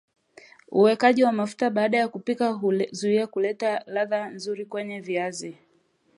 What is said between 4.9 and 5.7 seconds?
viazi